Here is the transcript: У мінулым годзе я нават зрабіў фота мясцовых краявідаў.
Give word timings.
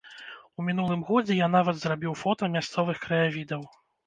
У 0.61 0.63
мінулым 0.69 1.03
годзе 1.09 1.37
я 1.39 1.49
нават 1.57 1.77
зрабіў 1.83 2.17
фота 2.23 2.51
мясцовых 2.57 2.97
краявідаў. 3.05 3.63